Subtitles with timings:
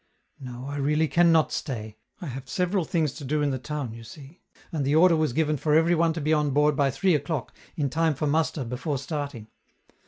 [0.39, 1.97] "No, I really can not stay.
[2.21, 5.31] I have several things to do in the town, you see, and the order was
[5.31, 8.65] given for every one to be on board by three o'clock in time for muster
[8.65, 9.47] before starting.